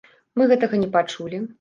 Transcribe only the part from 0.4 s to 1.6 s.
Мы гэтага не пачулі!